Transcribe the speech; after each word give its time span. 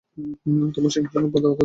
তোমার 0.75 0.91
সিংহাসনের 0.91 1.31
বাধা 1.33 1.43
দূর 1.43 1.51
করি। 1.51 1.59